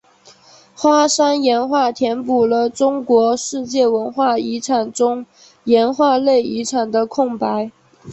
[0.73, 5.27] 花山岩画填补了中国世界文化遗产中
[5.65, 7.71] 岩画类遗产的空白。